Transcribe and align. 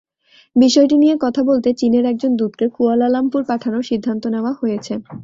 বিষয়টি 0.55 0.95
নিয়ে 0.97 1.15
কথা 1.21 1.41
বলতে 1.49 1.69
চীনের 1.79 2.05
একজন 2.05 2.31
দূতকে 2.35 2.65
কুয়ালালামপুর 2.75 3.41
পাঠানোর 3.49 3.83
সিদ্ধান্ত 3.89 4.23
নেওয়া 4.27 4.51
হয়েছে। 4.59 4.93